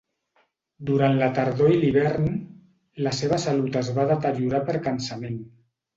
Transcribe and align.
Durant 0.89 1.17
la 1.19 1.27
tardor 1.39 1.69
i 1.73 1.77
l'hivern, 1.83 2.25
la 3.09 3.15
seva 3.19 3.39
salut 3.47 3.81
es 3.83 3.95
va 3.99 4.07
deteriorar 4.13 4.67
per 4.71 4.81
cansament. 4.89 5.39